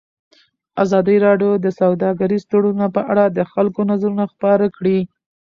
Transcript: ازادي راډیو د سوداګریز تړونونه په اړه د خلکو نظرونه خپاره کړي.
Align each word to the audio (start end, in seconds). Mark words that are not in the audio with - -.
ازادي 0.83 1.15
راډیو 1.25 1.51
د 1.65 1.67
سوداګریز 1.79 2.43
تړونونه 2.51 2.87
په 2.95 3.01
اړه 3.11 3.25
د 3.27 3.39
خلکو 3.53 3.79
نظرونه 3.91 4.25
خپاره 4.33 4.65
کړي. 4.77 4.99